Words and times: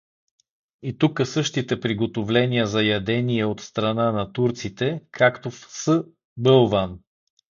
И 0.81 0.97
тука 0.97 1.25
същите 1.25 1.79
приготовления 1.79 2.67
за 2.67 2.83
ядение 2.83 3.45
от 3.45 3.61
страна 3.61 4.11
на 4.11 4.33
турците, 4.33 5.01
както 5.11 5.51
в 5.51 5.57
с. 5.69 6.05
Бълван. 6.37 6.99